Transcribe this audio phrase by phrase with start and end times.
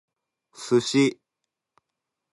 [0.63, 1.05] sushi